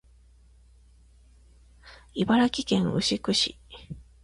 [2.15, 3.59] 茨城県牛久市